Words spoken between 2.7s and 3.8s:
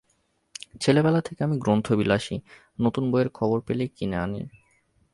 নতুন বইয়ের খবর